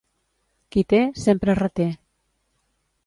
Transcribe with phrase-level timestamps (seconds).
[0.75, 1.89] Qui té, sempre reté.